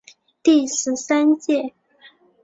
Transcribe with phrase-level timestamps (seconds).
[0.41, 1.75] 第十三届